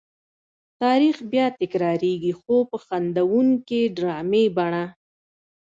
تاریخ 0.81 1.15
بیا 1.31 1.45
تکرارېږي 1.59 2.33
خو 2.39 2.55
په 2.69 2.77
خندوونکې 2.85 3.81
ډرامې 3.97 4.43
بڼه. 4.55 4.85